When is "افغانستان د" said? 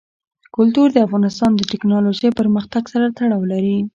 1.07-1.61